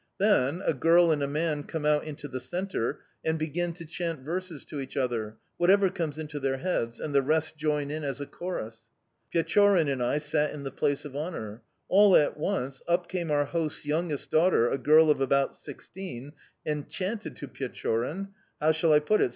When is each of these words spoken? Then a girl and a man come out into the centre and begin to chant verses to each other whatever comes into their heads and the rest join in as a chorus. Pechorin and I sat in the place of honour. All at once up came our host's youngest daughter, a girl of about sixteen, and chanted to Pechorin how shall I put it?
Then 0.17 0.63
a 0.65 0.73
girl 0.73 1.11
and 1.11 1.21
a 1.21 1.27
man 1.27 1.61
come 1.61 1.85
out 1.85 2.05
into 2.05 2.27
the 2.27 2.39
centre 2.39 3.01
and 3.23 3.37
begin 3.37 3.71
to 3.73 3.85
chant 3.85 4.21
verses 4.21 4.65
to 4.65 4.79
each 4.79 4.97
other 4.97 5.37
whatever 5.57 5.91
comes 5.91 6.17
into 6.17 6.39
their 6.39 6.57
heads 6.57 6.99
and 6.99 7.13
the 7.13 7.21
rest 7.21 7.55
join 7.55 7.91
in 7.91 8.03
as 8.03 8.19
a 8.19 8.25
chorus. 8.25 8.85
Pechorin 9.31 9.87
and 9.87 10.01
I 10.01 10.17
sat 10.17 10.53
in 10.53 10.63
the 10.63 10.71
place 10.71 11.05
of 11.05 11.15
honour. 11.15 11.61
All 11.87 12.15
at 12.15 12.35
once 12.35 12.81
up 12.87 13.07
came 13.09 13.29
our 13.29 13.45
host's 13.45 13.85
youngest 13.85 14.31
daughter, 14.31 14.71
a 14.71 14.79
girl 14.79 15.11
of 15.11 15.21
about 15.21 15.53
sixteen, 15.53 16.33
and 16.65 16.89
chanted 16.89 17.35
to 17.35 17.47
Pechorin 17.47 18.29
how 18.59 18.71
shall 18.71 18.93
I 18.93 18.99
put 19.01 19.21
it? 19.21 19.29